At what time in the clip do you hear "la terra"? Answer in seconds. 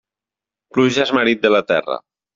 1.57-2.03